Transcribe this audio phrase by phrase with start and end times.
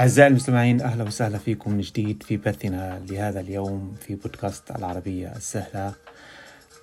[0.00, 5.92] أعزائي المستمعين أهلا وسهلا فيكم من جديد في بثنا لهذا اليوم في بودكاست العربية السهلة.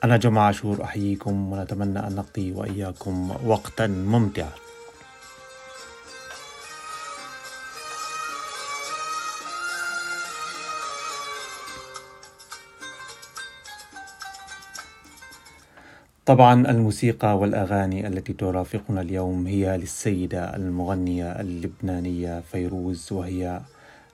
[0.03, 4.49] أنا جماعة عاشور أحييكم ونتمنى أن نقضي وإياكم وقتا ممتعا.
[16.27, 23.61] طبعا الموسيقى والأغاني التي ترافقنا اليوم هي للسيدة المغنية اللبنانية فيروز وهي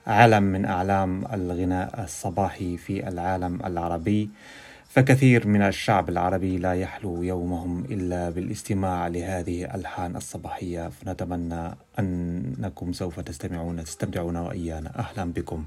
[0.06, 4.30] علم من أعلام الغناء الصباحي في العالم العربي.
[4.88, 10.88] فكثير من الشعب العربي لا يحلو يومهم إلا بالاستماع لهذه الألحان الصباحية.
[10.88, 14.98] فنتمنى أنكم سوف تستمعون تستمتعون وإيانا.
[14.98, 15.64] أهلا بكم.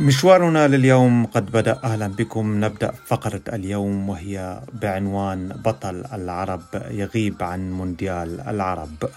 [0.00, 1.78] مشوارنا لليوم قد بدأ.
[1.84, 2.64] أهلا بكم.
[2.64, 9.10] نبدأ فقرة اليوم وهي بعنوان بطل العرب يغيب عن مونديال العرب.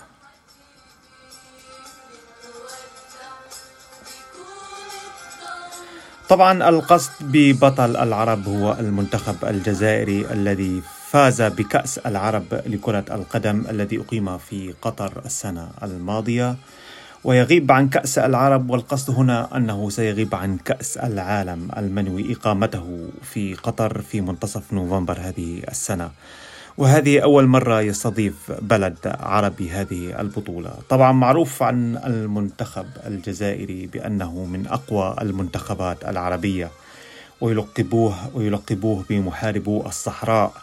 [6.30, 14.38] طبعا القصد ببطل العرب هو المنتخب الجزائري الذي فاز بكأس العرب لكرة القدم الذي أقيم
[14.38, 16.56] في قطر السنة الماضية.
[17.24, 24.02] ويغيب عن كأس العرب والقصد هنا أنه سيغيب عن كأس العالم المنوي إقامته في قطر
[24.02, 26.12] في منتصف نوفمبر هذه السنة.
[26.78, 30.74] وهذه أول مرة يستضيف بلد عربي هذه البطولة.
[30.90, 36.72] طبعا معروف عن المنتخب الجزائري بأنه من أقوى المنتخبات العربية.
[37.42, 40.54] ويلقبوه ويلقبوه بمحاربو الصحراء.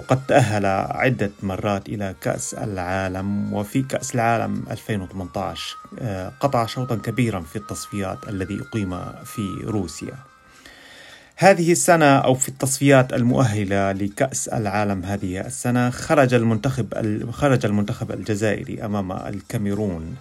[0.00, 7.40] وقد تأهل عدة مرات إلى كأس العالم وفي كأس العالم 2018 آه، قطع شوطا كبيرا
[7.40, 10.14] في التصفيات الذي أقيم في روسيا.
[11.36, 16.86] هذه السنة أو في التصفيات المؤهلة لكأس العالم هذه السنة خرج المنتخب
[17.30, 20.16] خرج المنتخب الجزائري أمام الكاميرون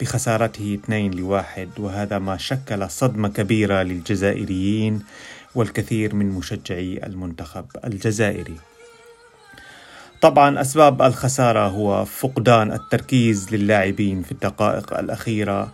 [0.00, 5.02] بخسارته 2 لواحد وهذا ما شكل صدمة كبيرة للجزائريين
[5.54, 8.56] والكثير من مشجعي المنتخب الجزائري.
[10.20, 15.72] طبعا أسباب الخسارة هو فقدان التركيز للاعبين في الدقائق الأخيرة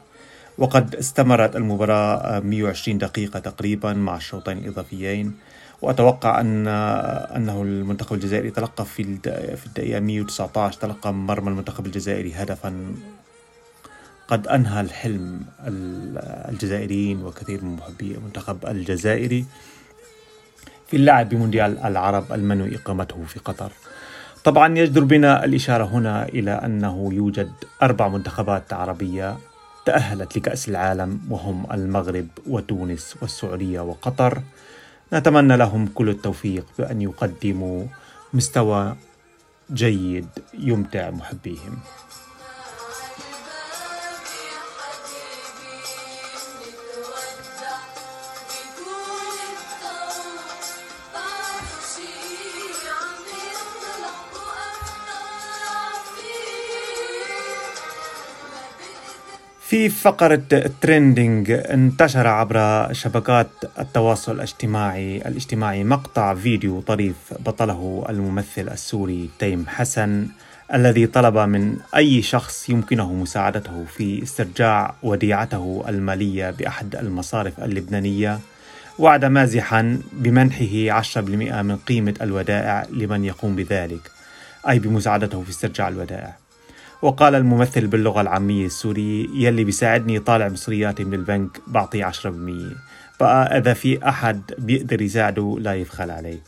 [0.58, 5.32] وقد استمرت المباراة 120 دقيقة تقريبا مع الشوطين الإضافيين.
[5.82, 6.68] وأتوقع أن
[7.36, 9.04] أنه المنتخب الجزائري تلقى في
[9.56, 12.94] في الدقيقة 119 تلقى مرمى المنتخب الجزائري هدفا.
[14.28, 15.40] قد أنهى الحلم
[16.48, 19.44] الجزائريين وكثير من محبي المنتخب الجزائري
[20.88, 23.72] في اللعب بمونديال العرب المنوي إقامته في قطر.
[24.44, 29.38] طبعا يجدر بنا الإشارة هنا إلى أنه يوجد أربع منتخبات عربية
[29.86, 34.42] تأهلت لكأس العالم وهم المغرب وتونس والسعودية وقطر.
[35.12, 37.86] نتمنى لهم كل التوفيق بأن يقدموا
[38.34, 38.96] مستوى
[39.72, 41.78] جيد يمتع محبيهم.
[59.72, 60.42] في فقرة
[60.80, 70.26] trending انتشر عبر شبكات التواصل الاجتماعي الاجتماعي مقطع فيديو طريف بطله الممثل السوري تيم حسن
[70.74, 78.40] الذي طلب من أي شخص يمكنه مساعدته في استرجاع وديعته المالية بأحد المصارف اللبنانية
[78.98, 84.10] وعد مازحا بمنحه 10% من قيمة الودائع لمن يقوم بذلك
[84.68, 86.41] أي بمساعدته في استرجاع الودائع.
[87.02, 92.26] وقال الممثل باللغة العامية السورية يلي بيساعدني طالع مصرياتي من البنك بعطيه 10%
[93.20, 96.38] بقى إذا في أحد بيقدر يساعده لا يبخل عليه.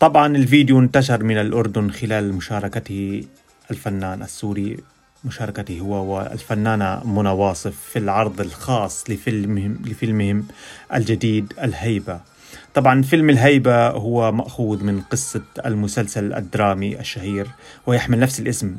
[0.00, 3.24] طبعا الفيديو انتشر من الأردن خلال مشاركته
[3.70, 4.76] الفنان السوري
[5.24, 10.46] مشاركته هو والفنانة منى واصف في العرض الخاص لفيلمهم لفيلمهم
[10.94, 12.20] الجديد الهيبة.
[12.74, 17.46] طبعا فيلم الهيبة هو مأخوذ من قصة المسلسل الدرامي الشهير
[17.86, 18.76] ويحمل نفس الاسم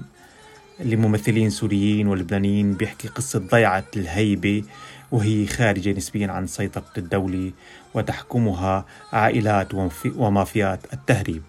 [0.80, 4.64] لممثلين سوريين ولبنانيين بيحكي قصة ضيعة الهيبة
[5.12, 7.52] وهي خارجة نسبيا عن سيطرة الدولة
[7.94, 9.68] وتحكمها عائلات
[10.16, 11.44] ومافيات التهريب.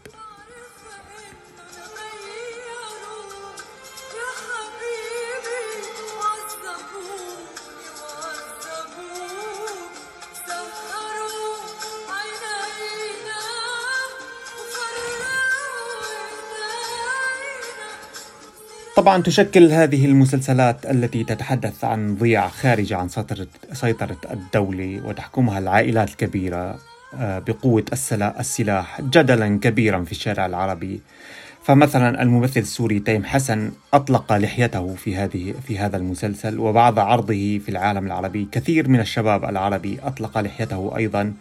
[18.96, 23.08] طبعا تشكل هذه المسلسلات التي تتحدث عن ضياع خارجة عن
[23.72, 26.78] سيطرة الدولة وتحكمها العائلات الكبيرة
[27.18, 27.84] آه، بقوة
[28.40, 31.00] السلاح جدلا كبيرا في الشارع العربي.
[31.64, 37.68] فمثلا الممثل السوري تيم حسن أطلق لحيته في هذه في هذا المسلسل وبعد عرضه في
[37.68, 38.48] العالم العربي.
[38.52, 41.32] كثير من الشباب العربي أطلق لحيته أيضا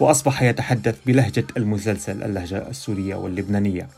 [0.00, 3.88] وأصبح يتحدث بلهجة المسلسل اللهجة السورية واللبنانية.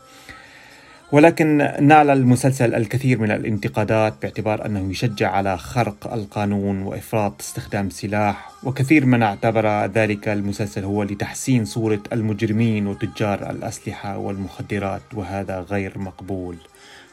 [1.11, 8.51] ولكن نال المسلسل الكثير من الانتقادات باعتبار أنه يشجع على خرق القانون وإفراط استخدام السلاح
[8.63, 16.57] وكثير من اعتبر ذلك المسلسل هو لتحسين صورة المجرمين وتجار الأسلحة والمخدرات وهذا غير مقبول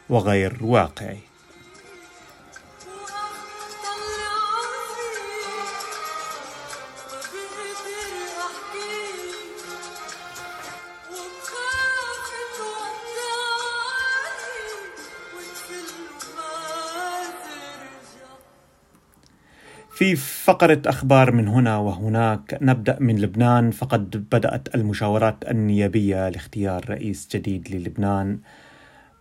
[0.08, 1.29] وغير واقعي.
[20.00, 22.58] في فقرة أخبار من هنا وهناك.
[22.62, 23.70] نبدأ من لبنان.
[23.70, 28.38] فقد بدأت المشاورات النيابية لاختيار رئيس جديد للبنان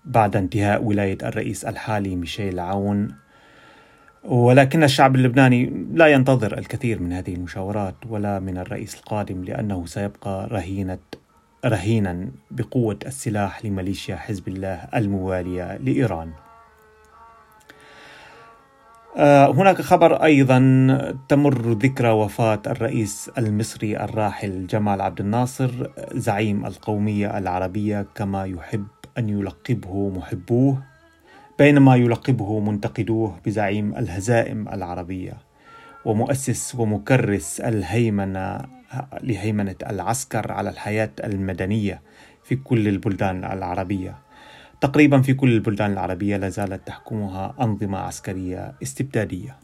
[0.06, 3.16] بعد انتهاء ولاية الرئيس الحالي ميشيل عون.
[4.24, 10.48] ولكن الشعب اللبناني لا ينتظر الكثير من هذه المشاورات ولا من الرئيس القادم لأنه سيبقى
[10.52, 11.00] رهينة
[11.66, 16.32] رهينا بقوة السلاح لميليشيا حزب الله الموالية لإيران.
[19.18, 20.60] هناك خبر أيضا
[21.30, 29.30] تمر ذكرى وفاة الرئيس المصري الراحل جمال عبد الناصر زعيم القومية العربية كما يحب أن
[29.30, 30.84] يلقبه محبوه
[31.60, 35.34] بينما يلقبه منتقدوه بزعيم الهزائم العربية.
[36.06, 38.62] ومؤسس ومكرس الهيمنة
[39.24, 42.02] لهيمنة العسكر على الحياة المدنية
[42.44, 44.16] في كل البلدان العربية.
[44.82, 49.56] تقريبا في كل البلدان العربية لا زالت تحكمها أنظمة عسكرية استبدادية.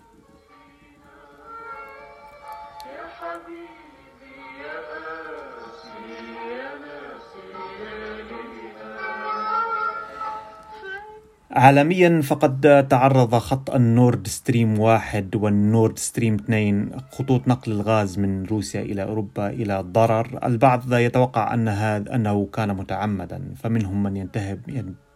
[11.51, 18.19] عالميا فقد تعرض خط ال Nord Stream واحد وال Nord Stream اثنين خطوط نقل الغاز
[18.19, 20.39] من روسيا إلى أوروبا إلى ضرر.
[20.44, 24.69] البعض يتوقع أن هذا أنه كان متعمدا فمنهم من يتهم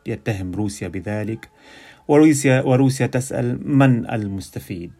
[0.06, 1.50] يتهم روسيا بذلك
[2.08, 4.92] وروسيا وروسيا تسأل من المستفيد؟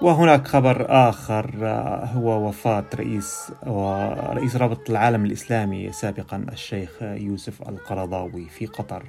[0.00, 1.50] وهناك خبر آخر
[2.14, 9.02] هو وفاة رئيس ورئيس رابطة العالم الإسلامي سابقا الشيخ يوسف القرضاوي في قطر.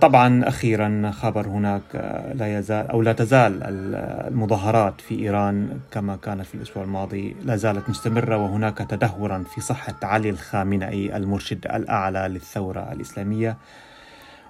[0.00, 6.46] طبعا أخيرا خبر هناك آه، لا يزال أو لا تزال المظاهرات في إيران كما كانت
[6.46, 12.92] في الأسبوع الماضي لا زالت مستمرة وهناك تدهورا في صحة علي الخامنئي المرشد الأعلى للثورة
[12.92, 13.56] الإسلامية.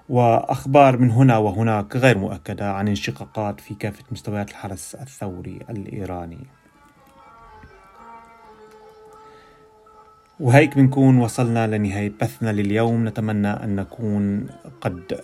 [0.09, 6.58] وأخبار من هنا وهناك غير مؤكدة عن انشقاقات في كافة مستويات الحرس الثوري الإيراني.
[10.39, 13.07] وهيك بنكون وصلنا لنهاية بثنا لليوم.
[13.07, 14.47] نتمنى أن نكون
[14.81, 15.21] قد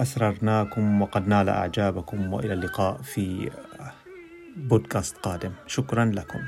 [0.00, 3.50] أسررناكم وقد نال أعجابكم وإلى اللقاء في
[4.56, 5.50] بودكاست قادم.
[5.66, 6.38] شكرا لكم.